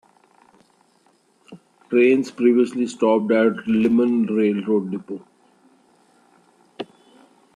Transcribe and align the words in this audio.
Trains 1.91 2.31
previously 2.31 2.87
stopped 2.87 3.31
at 3.31 3.67
Limon 3.67 4.25
Railroad 4.35 4.89
Depot. 4.89 5.23